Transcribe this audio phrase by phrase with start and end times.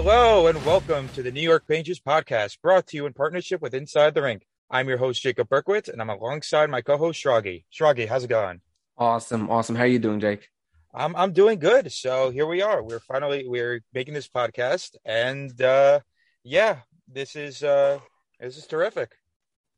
[0.00, 3.74] Hello and welcome to the New York Rangers podcast, brought to you in partnership with
[3.74, 4.46] Inside the Rink.
[4.70, 7.64] I'm your host Jacob Berkowitz, and I'm alongside my co-host Shragi.
[7.72, 8.60] Shragi, how's it going?
[8.96, 9.74] Awesome, awesome.
[9.74, 10.50] How are you doing, Jake?
[10.94, 11.90] I'm I'm doing good.
[11.90, 12.80] So here we are.
[12.80, 15.98] We're finally we're making this podcast, and uh,
[16.44, 16.76] yeah,
[17.12, 17.98] this is uh,
[18.38, 19.10] this is terrific.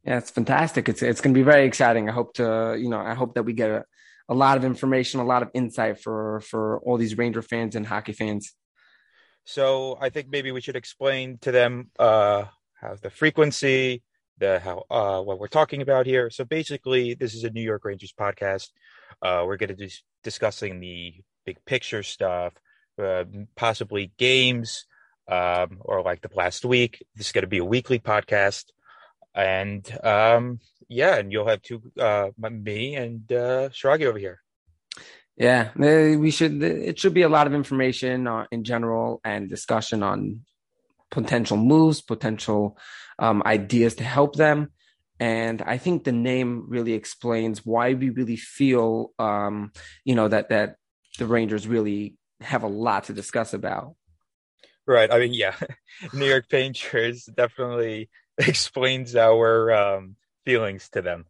[0.04, 0.90] Yeah, it's fantastic.
[0.90, 2.10] It's it's going to be very exciting.
[2.10, 3.84] I hope to you know I hope that we get a,
[4.28, 7.86] a lot of information, a lot of insight for for all these Ranger fans and
[7.86, 8.52] hockey fans.
[9.44, 12.44] So I think maybe we should explain to them uh,
[12.74, 14.02] how the frequency,
[14.38, 16.30] the how uh, what we're talking about here.
[16.30, 18.68] So basically, this is a New York Rangers podcast.
[19.22, 21.14] Uh, we're going to be discussing the
[21.44, 22.52] big picture stuff,
[23.02, 23.24] uh,
[23.56, 24.86] possibly games,
[25.28, 27.04] um, or like the last week.
[27.16, 28.64] This is going to be a weekly podcast,
[29.34, 34.40] and um, yeah, and you'll have two uh, me and uh, Shragi over here.
[35.40, 36.62] Yeah, we should.
[36.62, 40.42] It should be a lot of information in general and discussion on
[41.10, 42.76] potential moves, potential
[43.18, 44.70] um, ideas to help them.
[45.18, 49.72] And I think the name really explains why we really feel, um,
[50.04, 50.76] you know, that that
[51.18, 53.94] the Rangers really have a lot to discuss about.
[54.86, 55.10] Right.
[55.10, 55.56] I mean, yeah,
[56.12, 61.24] New York Rangers definitely explains our um, feelings to them.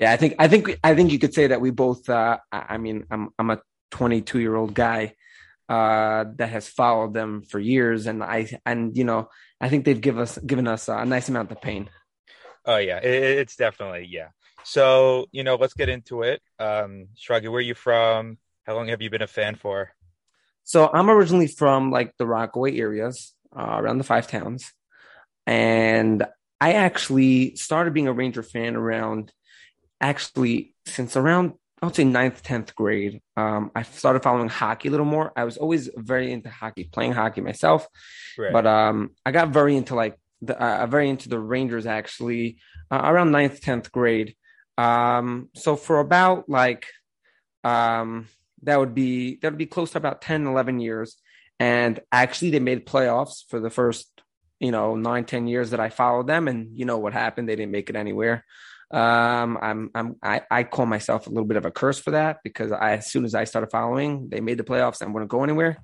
[0.00, 2.08] Yeah, I think I think I think you could say that we both.
[2.08, 5.14] Uh, I mean, I'm I'm a 22 year old guy
[5.68, 9.28] uh, that has followed them for years, and I and you know
[9.60, 11.90] I think they've give us given us a nice amount of pain.
[12.64, 14.28] Oh yeah, it, it's definitely yeah.
[14.64, 16.40] So you know, let's get into it.
[16.58, 18.38] Um, Shragi, where are you from?
[18.64, 19.90] How long have you been a fan for?
[20.64, 24.72] So I'm originally from like the Rockaway areas, uh, around the five towns,
[25.46, 26.24] and
[26.60, 29.32] I actually started being a Ranger fan around,
[30.00, 33.22] actually since around I would say ninth, tenth grade.
[33.38, 35.32] Um, I started following hockey a little more.
[35.34, 37.88] I was always very into hockey, playing hockey myself,
[38.36, 38.52] right.
[38.52, 42.58] but um, I got very into like the, uh, very into the Rangers actually
[42.90, 44.36] uh, around ninth, tenth grade.
[44.76, 46.84] Um, so for about like
[47.64, 48.28] um,
[48.62, 51.16] that would be that would be close to about 10, 11 years.
[51.58, 54.20] And actually, they made playoffs for the first
[54.60, 57.48] you know nine, ten years that I followed them, and you know what happened?
[57.48, 58.44] They didn't make it anywhere.
[58.90, 62.38] Um, I'm, I'm, I, I call myself a little bit of a curse for that
[62.42, 65.44] because I, as soon as I started following, they made the playoffs and wouldn't go
[65.44, 65.78] anywhere.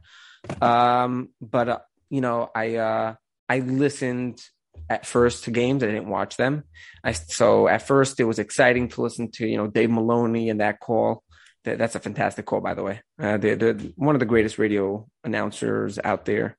[0.61, 1.79] Um, but uh,
[2.11, 3.15] you know, I, uh,
[3.49, 4.41] I listened
[4.89, 5.83] at first to games.
[5.83, 6.65] I didn't watch them.
[7.03, 10.61] I, so at first it was exciting to listen to, you know, Dave Maloney and
[10.61, 11.23] that call.
[11.65, 13.01] That, that's a fantastic call, by the way.
[13.21, 16.57] Uh, they're, they're one of the greatest radio announcers out there.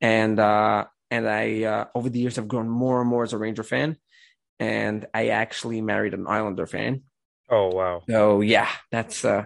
[0.00, 3.38] And, uh, and I, uh, over the years have grown more and more as a
[3.38, 3.96] Ranger fan
[4.58, 7.02] and I actually married an Islander fan.
[7.48, 8.02] Oh wow!
[8.08, 9.44] So yeah, that's uh,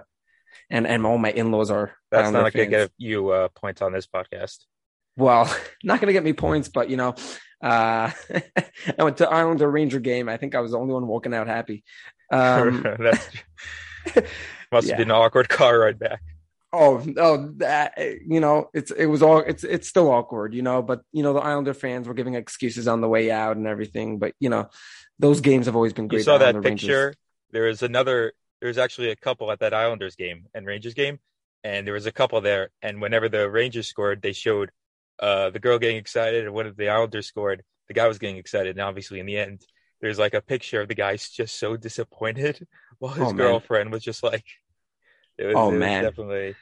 [0.70, 1.92] and and all my in laws are.
[2.10, 4.58] That's Islander not gonna get you uh, points on this podcast.
[5.16, 5.54] Well,
[5.84, 7.14] not gonna get me points, but you know,
[7.62, 8.10] uh,
[8.98, 10.28] I went to Islander Ranger game.
[10.28, 11.84] I think I was the only one walking out happy.
[12.32, 13.28] Um, that's
[14.72, 14.92] must yeah.
[14.92, 16.20] have been an awkward car ride back.
[16.72, 20.82] Oh, oh, that you know, it's it was all it's it's still awkward, you know.
[20.82, 24.18] But you know, the Islander fans were giving excuses on the way out and everything.
[24.20, 24.70] But you know,
[25.20, 26.18] those games have always been great.
[26.18, 27.06] You saw that picture.
[27.06, 27.16] Rangers.
[27.52, 28.32] There was another.
[28.60, 31.18] There was actually a couple at that Islanders game and Rangers game,
[31.64, 32.70] and there was a couple there.
[32.82, 34.70] And whenever the Rangers scored, they showed
[35.18, 38.76] uh, the girl getting excited, and when the Islanders scored, the guy was getting excited.
[38.76, 39.62] And obviously, in the end,
[40.00, 42.66] there's like a picture of the guy just so disappointed,
[42.98, 44.44] while his oh, girlfriend was just like
[45.38, 46.54] it was, oh man, definitely.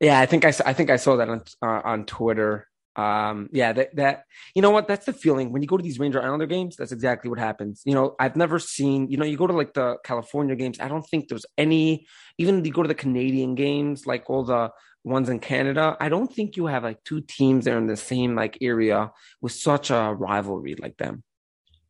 [0.00, 2.68] Yeah, I think I, I think I saw that on uh, on Twitter.
[2.94, 4.86] Um, yeah, that that you know what?
[4.86, 6.76] That's the feeling when you go to these Ranger Islander games.
[6.76, 7.82] That's exactly what happens.
[7.84, 9.10] You know, I've never seen.
[9.10, 10.78] You know, you go to like the California games.
[10.80, 12.06] I don't think there's any.
[12.38, 14.70] Even you go to the Canadian games, like all the
[15.04, 15.96] ones in Canada.
[16.00, 19.10] I don't think you have like two teams that are in the same like area
[19.40, 21.22] with such a rivalry like them.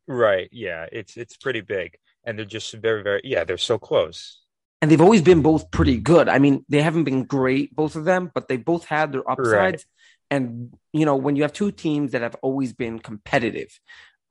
[0.07, 0.49] Right.
[0.51, 0.87] Yeah.
[0.91, 3.43] It's it's pretty big, and they're just very very yeah.
[3.43, 4.43] They're so close
[4.83, 6.27] and they've always been both pretty good.
[6.27, 9.49] I mean, they haven't been great, both of them, but they both had their upsides.
[9.49, 9.85] Right.
[10.33, 13.79] And you know, when you have two teams that have always been competitive,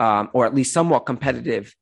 [0.00, 1.74] um, or at least somewhat competitive,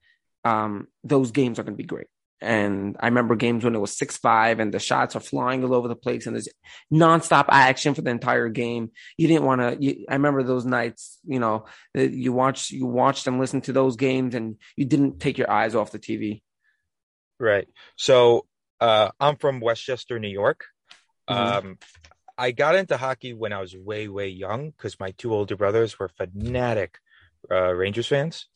[0.44, 2.08] um, those games are going to be great.
[2.43, 5.75] And I remember games when it was six five and the shots are flying all
[5.75, 6.49] over the place and there's
[6.93, 8.90] nonstop action for the entire game.
[9.17, 10.05] You didn't want to.
[10.08, 11.19] I remember those nights.
[11.25, 11.64] You know,
[11.94, 15.75] you watch you watched and listened to those games and you didn't take your eyes
[15.75, 16.43] off the TV.
[17.38, 17.69] Right.
[17.96, 18.46] So
[18.81, 20.64] uh, I'm from Westchester, New York.
[21.28, 21.69] Mm-hmm.
[21.69, 21.78] Um,
[22.41, 25.99] I got into hockey when I was way, way young because my two older brothers
[25.99, 26.99] were fanatic
[27.51, 28.47] uh, Rangers fans.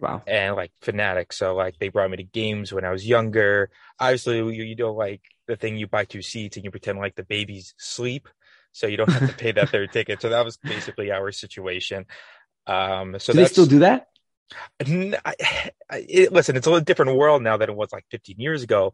[0.00, 0.22] Wow.
[0.26, 1.32] And like fanatic.
[1.32, 3.70] So like they brought me to games when I was younger.
[4.00, 7.14] Obviously, you, you know, like the thing you buy two seats and you pretend like
[7.14, 8.28] the babies sleep.
[8.72, 10.20] so you don't have to pay that third ticket.
[10.20, 12.06] So that was basically our situation.
[12.66, 14.08] Um, so do they still do that?
[14.80, 15.34] I,
[15.90, 18.92] it, listen, it's a little different world now than it was like 15 years ago.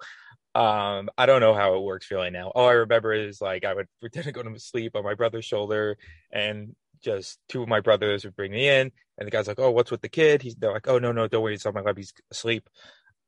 [0.57, 2.49] Um, I don't know how it works really now.
[2.49, 5.45] All I remember is like I would pretend to go to sleep on my brother's
[5.45, 5.99] shoulder,
[6.33, 9.71] and just two of my brothers would bring me in, and the guy's like, "Oh,
[9.71, 11.83] what's with the kid?" He's they're like, "Oh, no, no, don't worry, it's on my
[11.83, 11.99] lap.
[11.99, 12.71] He's asleep."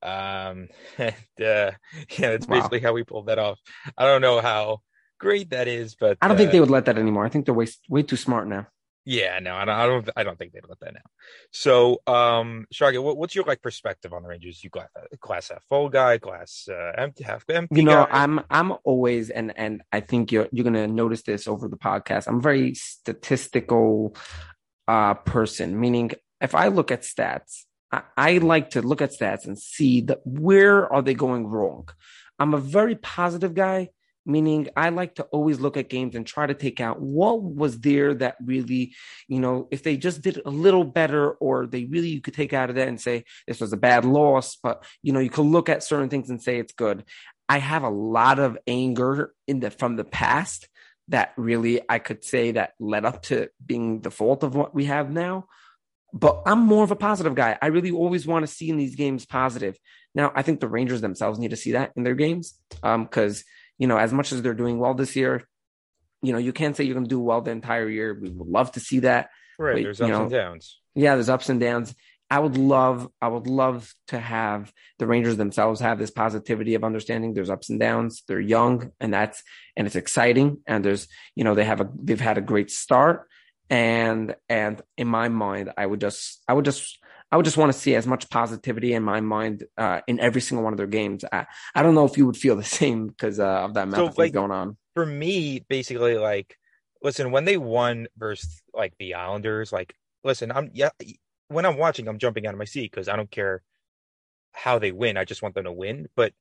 [0.03, 1.73] Um, and uh,
[2.17, 2.57] yeah, that's wow.
[2.57, 3.59] basically how we pulled that off.
[3.99, 4.81] I don't know how
[5.21, 7.27] great that is, but I don't uh, think they would let that anymore.
[7.27, 8.69] I think they're way way too smart now.
[9.09, 9.75] Yeah, no, I don't.
[9.75, 11.01] I don't, I don't think they'd let that now.
[11.51, 14.63] So, um, Shragi, what, what's your like perspective on the Rangers?
[14.63, 17.75] You glass, glass half full guy, class uh, empty, half empty.
[17.75, 18.09] You know, guy?
[18.11, 22.29] I'm, I'm always, and and I think you're you're gonna notice this over the podcast.
[22.29, 24.15] I'm a very statistical
[24.87, 26.11] uh person, meaning
[26.43, 30.19] if I look at stats, I, I like to look at stats and see that
[30.27, 31.89] where are they going wrong.
[32.39, 33.89] I'm a very positive guy
[34.29, 37.81] meaning I like to always look at games and try to take out what was
[37.81, 38.95] there that really,
[39.27, 42.53] you know, if they just did a little better or they really, you could take
[42.53, 45.47] out of that and say, this was a bad loss, but, you know, you could
[45.47, 47.05] look at certain things and say it's good.
[47.49, 50.69] I have a lot of anger in the, from the past
[51.09, 54.85] that really I could say that led up to being the fault of what we
[54.85, 55.47] have now.
[56.13, 57.59] But I'm more of a positive guy.
[57.61, 59.79] I really always want to see in these games positive.
[60.15, 63.45] Now, I think the Rangers themselves need to see that in their games because um,
[63.79, 65.47] you know, as much as they're doing well this year,
[66.23, 68.19] you know, you can't say you're going to do well the entire year.
[68.21, 69.31] We would love to see that.
[69.59, 69.77] Right.
[69.77, 70.81] But, there's ups know, and downs.
[70.95, 71.95] Yeah, there's ups and downs.
[72.31, 76.85] I would love, I would love to have the Rangers themselves have this positivity of
[76.85, 78.23] understanding there's ups and downs.
[78.29, 79.43] They're young and that's,
[79.77, 80.59] and it's exciting.
[80.67, 83.29] And there's, you know, they have a, they've had a great start.
[83.71, 86.99] And, and in my mind, I would just, I would just
[87.31, 90.41] I would just want to see as much positivity in my mind uh, in every
[90.41, 91.25] single one of their games.
[91.31, 94.11] I, I don't know if you would feel the same because uh, of that so,
[94.17, 94.77] like, going on.
[94.95, 96.57] For me, basically, like,
[97.03, 99.95] listen, when they won versus like the Islanders, like,
[100.25, 100.91] listen, I'm yeah,
[101.49, 103.63] when I'm watching, I'm jumping out of my seat because I don't care
[104.53, 105.17] how they win.
[105.17, 106.09] I just want them to win.
[106.17, 106.33] But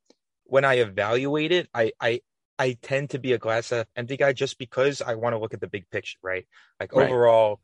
[0.45, 2.21] when I evaluate it, I I
[2.57, 5.53] I tend to be a glass half empty guy just because I want to look
[5.53, 6.47] at the big picture, right?
[6.79, 7.09] Like right.
[7.09, 7.59] overall,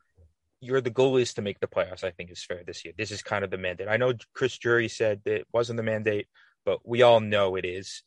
[0.64, 2.04] your the goal is to make the playoffs.
[2.04, 2.94] I think is fair this year.
[2.96, 3.88] This is kind of the mandate.
[3.88, 6.26] I know Chris Drury said that it wasn't the mandate,
[6.64, 8.02] but we all know it is.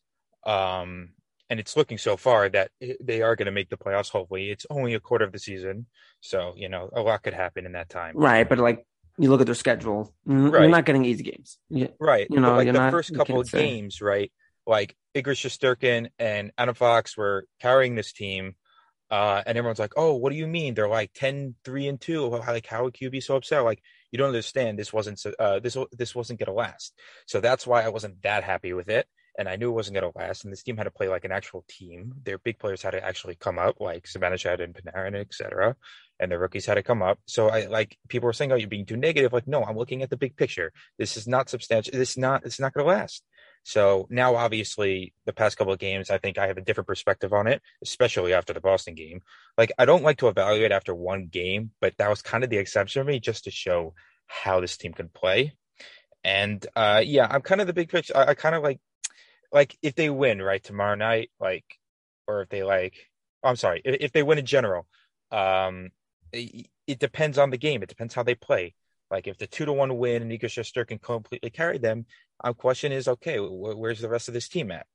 [0.46, 1.10] Um,
[1.50, 2.72] and it's looking so far that
[3.02, 4.10] they are going to make the playoffs.
[4.10, 5.86] Hopefully, it's only a quarter of the season,
[6.20, 8.18] so you know a lot could happen in that time.
[8.18, 8.86] Right, but like
[9.18, 11.58] you look at their schedule, you're not getting easy games.
[11.70, 13.62] You, right, you know, but like the not, first couple of say.
[13.62, 14.32] games, right?
[14.66, 18.56] Like Igor Shesterkin and Adam Fox were carrying this team
[19.10, 20.74] uh, and everyone's like, "Oh, what do you mean?
[20.74, 22.28] They're like 10, 3 and 2.
[22.28, 23.64] Like how would you be so upset?
[23.64, 23.82] Like
[24.12, 24.78] you don't understand.
[24.78, 26.94] This wasn't uh, this this wasn't to last.
[27.26, 29.08] So that's why I wasn't that happy with it.
[29.40, 30.44] And I knew it wasn't to last.
[30.44, 32.14] And this team had to play like an actual team.
[32.24, 35.76] Their big players had to actually come up, like Zibanejad and Panarin, etc.
[36.20, 37.20] And the rookies had to come up.
[37.28, 40.02] So I like people were saying, "Oh, you're being too negative." Like, no, I'm looking
[40.02, 40.74] at the big picture.
[40.98, 41.94] This is not substantial.
[41.94, 42.46] This is not.
[42.46, 43.24] It's not to last.
[43.68, 47.34] So now, obviously, the past couple of games, I think I have a different perspective
[47.34, 49.20] on it, especially after the Boston game.
[49.58, 52.60] Like, I don't like to evaluate after one game, but that was kind of the
[52.60, 53.94] exception for me just to show
[54.26, 55.52] how this team can play.
[56.24, 58.16] And uh, yeah, I'm kind of the big picture.
[58.16, 58.80] I, I kind of like,
[59.52, 61.66] like if they win right tomorrow night, like,
[62.26, 62.94] or if they like,
[63.44, 64.88] I'm sorry, if, if, they win in general,
[65.30, 65.90] um,
[66.32, 67.84] it, it, depends on the game.
[67.84, 68.76] It depends how they play.
[69.10, 72.06] Like if the two to one win and Igor Shesterkin completely carry them,
[72.42, 74.86] our question is okay, where's the rest of this team at?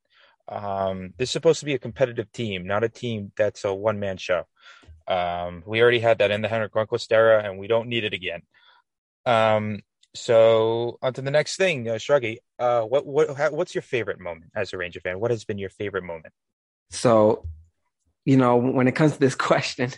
[0.49, 4.01] Um, this is supposed to be a competitive team, not a team that's a one
[4.01, 4.45] man show.
[5.09, 8.13] Um, we already had that in the Henrik Lundqvist era, and we don't need it
[8.13, 8.43] again.
[9.25, 9.81] Um,
[10.15, 12.39] so on to the next thing, uh, Shragi.
[12.59, 15.21] Uh, what what how, what's your favorite moment as a Ranger fan?
[15.21, 16.35] What has been your favorite moment?
[16.91, 17.47] So
[18.25, 19.91] you know, when it comes to this question,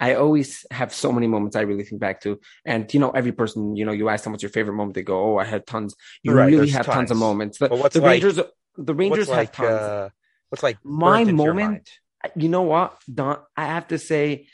[0.00, 2.40] I always have so many moments I really think back to.
[2.64, 5.02] And, you know, every person, you know, you ask them what's your favorite moment, they
[5.02, 5.94] go, Oh, I had tons.
[6.22, 6.96] You right, really have tons.
[6.96, 7.10] tons.
[7.10, 7.58] of moments.
[7.58, 8.40] The, the like, Rangers,
[8.76, 9.68] the Rangers have like, tons.
[9.68, 10.08] Uh,
[10.48, 11.90] what's like my moment?
[12.34, 13.38] You know what, Don?
[13.56, 14.46] I have to say,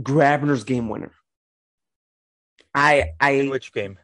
[0.00, 1.12] Grabner's game winner.
[2.74, 3.98] I, I, In which game?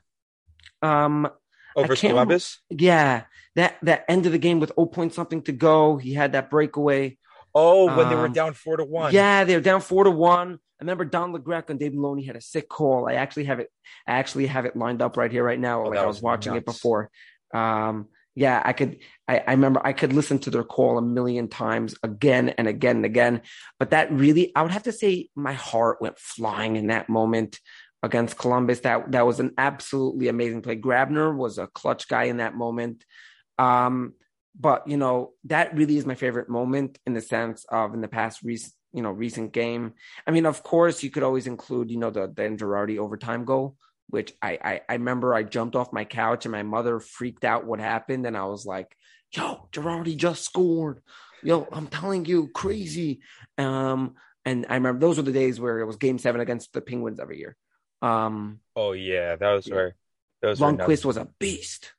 [0.82, 1.30] Um,
[1.74, 2.58] over Columbus.
[2.68, 3.22] Yeah,
[3.56, 5.96] that that end of the game with 0 point something to go.
[5.96, 7.16] He had that breakaway.
[7.58, 9.12] Oh, when um, they were um, down four to one.
[9.12, 10.54] Yeah, they were down four to one.
[10.80, 13.08] I remember Don LaGreca and Dave Maloney had a sick call.
[13.08, 13.68] I actually have it.
[14.06, 15.84] I actually have it lined up right here, right now.
[15.84, 16.62] Oh, like I was, was watching nuts.
[16.62, 17.10] it before.
[17.52, 18.98] Um, yeah, I could.
[19.26, 22.96] I, I, remember I could listen to their call a million times, again and again
[22.96, 23.42] and again.
[23.80, 27.58] But that really, I would have to say, my heart went flying in that moment
[28.04, 28.80] against Columbus.
[28.80, 30.76] That that was an absolutely amazing play.
[30.76, 33.04] Grabner was a clutch guy in that moment.
[33.58, 34.14] Um,
[34.58, 38.08] but you know that really is my favorite moment in the sense of in the
[38.08, 39.94] past recent you know recent game.
[40.26, 43.76] I mean, of course, you could always include you know the the Girardi overtime goal,
[44.08, 47.66] which I, I I remember I jumped off my couch and my mother freaked out
[47.66, 48.94] what happened, and I was like,
[49.32, 51.00] "Yo, Girardi just scored."
[51.42, 53.20] Yo, I'm telling you, crazy.
[53.58, 56.80] Um, and I remember those were the days where it was Game Seven against the
[56.80, 57.56] Penguins every year.
[58.02, 59.74] Um, oh yeah, that was yeah.
[59.74, 59.96] where
[60.42, 61.92] those Lundqvist was a beast.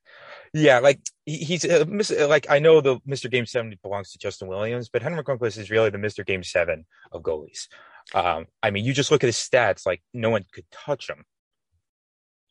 [0.53, 1.85] Yeah, like he, he's uh,
[2.27, 3.29] like I know the Mr.
[3.29, 6.25] Game Seven belongs to Justin Williams, but Henrik Lundqvist is really the Mr.
[6.25, 7.67] Game Seven of goalies.
[8.13, 11.23] Um, I mean, you just look at his stats; like no one could touch him.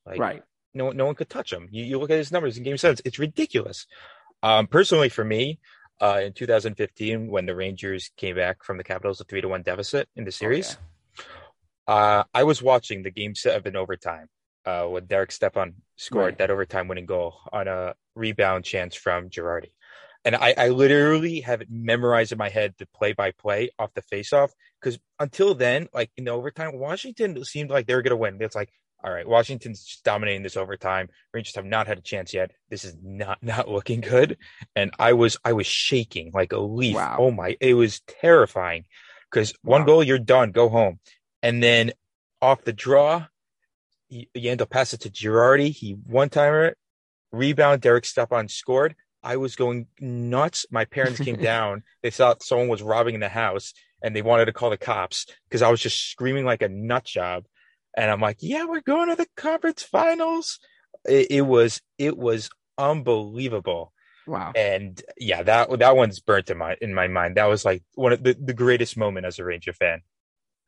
[0.06, 0.42] Like, right.
[0.74, 1.68] No, no one could touch him.
[1.72, 3.86] You, you look at his numbers in Game Seven; it's ridiculous.
[4.42, 5.58] Um, personally, for me,
[6.00, 9.62] uh, in 2015, when the Rangers came back from the Capitals a three to one
[9.62, 10.76] deficit in the series,
[11.88, 11.94] oh, yeah.
[11.94, 14.28] uh, I was watching the Game Seven overtime
[14.64, 16.38] uh, when Derek Stepan scored right.
[16.38, 19.72] that overtime winning goal on a rebound chance from Girardi.
[20.24, 23.94] And I, I literally have it memorized in my head the play by play off
[23.94, 24.50] the faceoff
[24.80, 28.38] because until then, like in the overtime, Washington seemed like they were going to win.
[28.40, 28.70] It's like,
[29.02, 31.08] all right, Washington's just dominating this overtime.
[31.32, 32.50] Rangers have not had a chance yet.
[32.68, 34.38] This is not not looking good.
[34.74, 36.96] And I was I was shaking like a leaf.
[36.96, 37.16] Wow.
[37.18, 38.84] Oh my, it was terrifying
[39.30, 39.86] because one wow.
[39.86, 40.98] goal, you're done, go home.
[41.42, 41.92] And then
[42.42, 43.26] off the draw,
[44.10, 45.70] Yandle passed it to Girardi.
[45.70, 46.76] He one timer
[47.32, 47.80] rebound.
[47.80, 48.94] Derek Stepan scored.
[49.22, 50.66] I was going nuts.
[50.70, 51.82] My parents came down.
[52.02, 55.26] They thought someone was robbing in the house and they wanted to call the cops
[55.48, 57.44] because I was just screaming like a nut job.
[57.96, 60.60] And I'm like, yeah, we're going to the conference finals.
[61.04, 63.92] It, it was, it was unbelievable.
[64.26, 64.52] Wow.
[64.54, 67.36] And yeah, that, that one's burnt in my, in my mind.
[67.36, 70.02] That was like one of the, the greatest moment as a Ranger fan.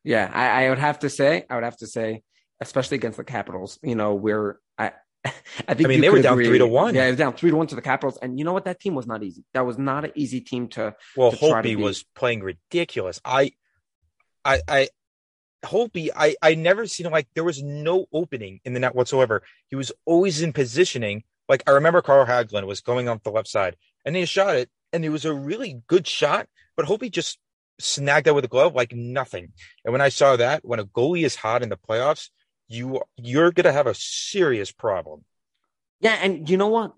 [0.03, 0.29] Yeah.
[0.33, 2.23] I, I would have to say, I would have to say
[2.61, 3.79] especially against the Capitals.
[3.83, 4.91] You know, where I,
[5.25, 6.47] I think I mean they were down agree.
[6.47, 6.95] three to one.
[6.95, 8.65] Yeah, it was down three to one to the Capitals, and you know what?
[8.65, 9.43] That team was not easy.
[9.53, 10.95] That was not an easy team to.
[11.17, 13.19] Well, to Holtby was playing ridiculous.
[13.25, 13.51] I,
[14.45, 14.89] I, I.
[15.63, 19.43] Holtby, I, I never seen him like there was no opening in the net whatsoever.
[19.67, 21.23] He was always in positioning.
[21.47, 24.71] Like I remember Carl Hagelin was going off the left side and he shot it
[24.91, 27.37] and it was a really good shot, but Holtby just
[27.79, 29.51] snagged that with a glove like nothing.
[29.85, 32.29] And when I saw that, when a goalie is hot in the playoffs,
[32.71, 35.23] you you're going to have a serious problem.
[35.99, 36.93] Yeah, and you know what?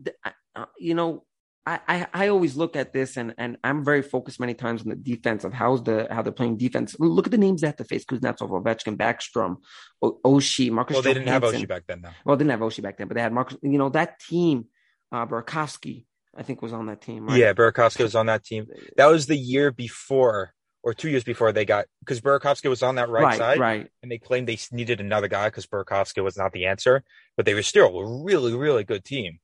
[0.55, 1.25] Uh, you know,
[1.65, 4.89] I, I, I always look at this and and I'm very focused many times on
[4.89, 6.95] the defense of how's the how they're playing defense.
[6.99, 9.57] Look at the names they have to face: Kuznetsov, Ovechkin, Backstrom,
[10.01, 10.93] o- Oshie, Marcus.
[10.95, 12.09] Well, they didn't have Oshie back then, though.
[12.25, 13.57] Well, they didn't have Oshie back then, but they had Marcus.
[13.61, 14.65] You know that team,
[15.11, 17.27] uh, Burakovsky, I think was on that team.
[17.27, 17.39] Right?
[17.39, 18.67] Yeah, Burakovsky was on that team.
[18.97, 20.53] That was the year before
[20.83, 23.87] or two years before they got because Burakovsky was on that right, right, side, right?
[24.03, 27.03] And they claimed they needed another guy because Burakovsky was not the answer,
[27.37, 29.39] but they were still a really, really good team.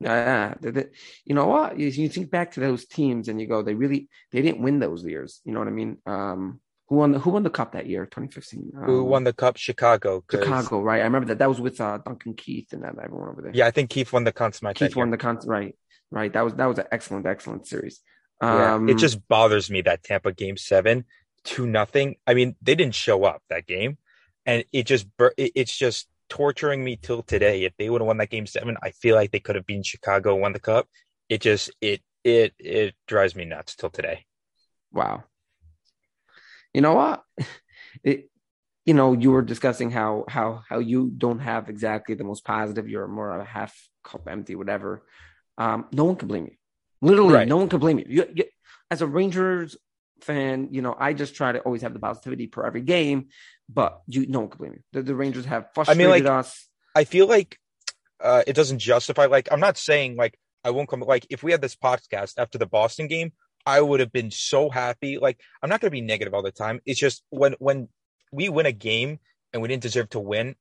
[0.00, 0.82] Yeah, uh,
[1.24, 1.78] you know what?
[1.78, 5.04] You, think back to those teams and you go, they really they didn't win those
[5.04, 5.40] years.
[5.44, 5.98] You know what I mean?
[6.06, 8.72] Um, who won the Who won the cup that year, 2015?
[8.76, 9.56] Um, who won the cup?
[9.56, 10.24] Chicago.
[10.28, 11.00] Chicago, right?
[11.00, 11.38] I remember that.
[11.38, 13.52] That was with uh, Duncan Keith and that everyone over there.
[13.54, 14.76] Yeah, I think Keith won the Conn Smythe.
[14.76, 15.74] Keith won the right?
[16.10, 16.32] Right.
[16.32, 18.00] That was that was an excellent, excellent series.
[18.42, 21.04] Yeah, um, it just bothers me that Tampa game seven,
[21.44, 22.16] two nothing.
[22.26, 23.98] I mean, they didn't show up that game,
[24.44, 25.06] and it just
[25.36, 27.64] it's just torturing me till today.
[27.64, 29.84] If they would have won that game seven, I feel like they could have been
[29.84, 30.88] Chicago, won the cup.
[31.28, 34.26] It just it it it drives me nuts till today.
[34.92, 35.24] Wow.
[36.74, 37.22] You know what?
[38.02, 38.30] It,
[38.86, 42.88] you know, you were discussing how how how you don't have exactly the most positive.
[42.88, 45.04] You're more of a half cup empty, whatever.
[45.58, 46.56] Um, no one can blame you.
[47.02, 47.48] Literally, right.
[47.48, 48.06] no one can blame you.
[48.08, 48.44] You, you.
[48.90, 49.76] As a Rangers
[50.20, 53.28] fan, you know, I just try to always have the positivity per every game,
[53.68, 54.82] but you no one can blame you.
[54.92, 56.68] The, the Rangers have frustrated I mean, like, us.
[56.94, 57.58] I feel like
[58.22, 59.26] uh, it doesn't justify.
[59.26, 61.00] Like, I'm not saying like I won't come.
[61.00, 63.32] Like, if we had this podcast after the Boston game,
[63.66, 65.18] I would have been so happy.
[65.18, 66.80] Like, I'm not going to be negative all the time.
[66.86, 67.88] It's just when when
[68.30, 69.18] we win a game
[69.52, 70.54] and we didn't deserve to win,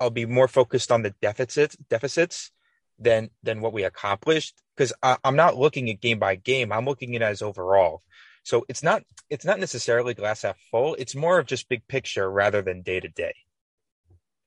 [0.00, 2.50] I'll be more focused on the deficits deficits
[2.98, 6.72] than than what we accomplished because I'm not looking at game by game.
[6.72, 8.02] I'm looking at it as overall.
[8.44, 10.94] So it's not it's not necessarily glass half full.
[10.96, 13.34] It's more of just big picture rather than day to day.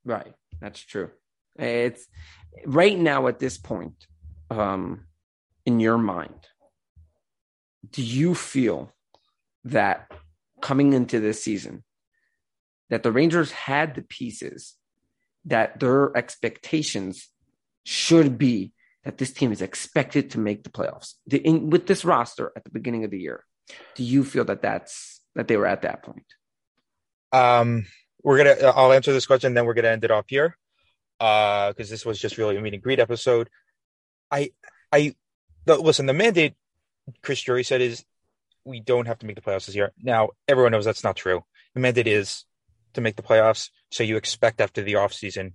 [0.04, 1.12] Right, that's true.
[1.58, 2.06] It's
[2.66, 4.06] right now at this point,
[4.50, 5.06] um,
[5.66, 6.48] in your mind,
[7.90, 8.94] do you feel
[9.64, 10.12] that
[10.62, 11.84] coming into this season,
[12.90, 14.76] that the Rangers had the pieces
[15.46, 17.30] that their expectations
[17.86, 18.74] should be
[19.06, 22.64] that this team is expected to make the playoffs the, in, with this roster at
[22.66, 23.46] the beginning of the year.
[23.96, 26.26] Do you feel that that's that they were at that point?
[27.32, 27.86] Um,
[28.24, 28.72] we're gonna.
[28.72, 30.58] I'll answer this question, then we're gonna end it off here,
[31.20, 33.50] uh, because this was just really a meet and greet episode.
[34.32, 34.52] I,
[34.92, 35.16] I,
[35.66, 36.08] the, listen.
[36.08, 36.56] The mandate
[37.22, 38.04] Chris Drury said is
[38.64, 39.94] we don't have to make the playoffs this year.
[40.02, 41.44] Now, everyone knows that's not true.
[41.76, 42.46] The mandate is
[42.94, 45.54] to make the playoffs, so you expect after the offseason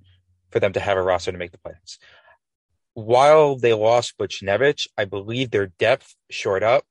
[0.51, 1.99] for them to have a roster to make the playoffs.
[2.95, 6.85] While they lost Buchnevich, I believe their depth shored up.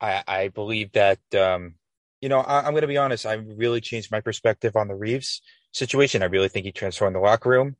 [0.00, 1.74] I, I believe that, um,
[2.20, 3.26] you know, I, am going to be honest.
[3.26, 6.22] I really changed my perspective on the Reaves situation.
[6.22, 7.76] I really think he transformed the locker room.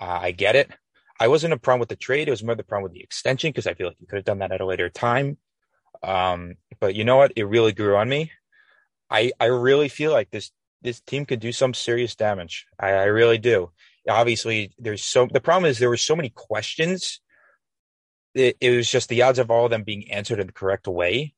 [0.00, 0.70] Uh, I get it.
[1.18, 2.28] I wasn't a problem with the trade.
[2.28, 4.24] It was more the problem with the extension because I feel like you could have
[4.24, 5.38] done that at a later time.
[6.02, 7.32] Um, but you know what?
[7.36, 8.32] It really grew on me.
[9.10, 10.50] I I really feel like this
[10.82, 12.66] this team could do some serious damage.
[12.78, 13.70] I, I really do.
[14.08, 17.20] Obviously, there's so the problem is there were so many questions.
[18.34, 20.86] It, it was just the odds of all of them being answered in the correct
[20.86, 21.34] way.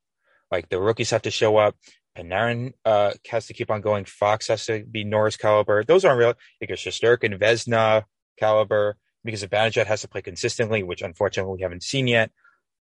[0.51, 1.75] Like the rookies have to show up.
[2.17, 4.05] Panarin uh, has to keep on going.
[4.05, 5.83] Fox has to be Norris caliber.
[5.83, 6.33] Those aren't real.
[6.59, 8.03] Because Shesterkin and Vezina
[8.37, 12.31] caliber because Zibanejad has to play consistently, which unfortunately we haven't seen yet.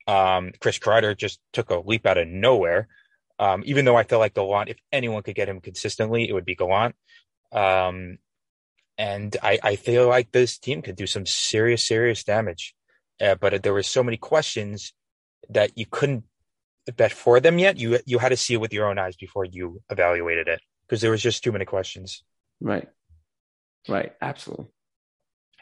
[0.07, 2.89] Um, Chris Kreider just took a leap out of nowhere.
[3.39, 6.45] Um, even though I feel like Gallant, if anyone could get him consistently, it would
[6.45, 6.95] be Gallant.
[7.53, 8.19] Um,
[9.01, 12.75] and I, I, feel like this team could do some serious, serious damage.
[13.19, 14.93] Uh, but there were so many questions
[15.49, 16.25] that you couldn't
[16.99, 17.79] bet for them yet.
[17.79, 21.01] You you had to see it with your own eyes before you evaluated it because
[21.01, 22.23] there was just too many questions.
[22.61, 22.89] Right.
[23.89, 24.13] Right.
[24.21, 24.67] Absolutely.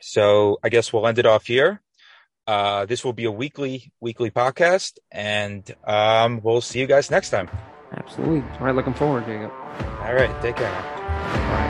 [0.01, 1.81] So I guess we'll end it off here.
[2.45, 7.31] Uh, this will be a weekly weekly podcast, and um, we'll see you guys next
[7.31, 7.49] time.
[7.93, 8.43] Absolutely.
[8.59, 9.53] All right, looking forward, Jacob.
[10.03, 11.68] All right, take care.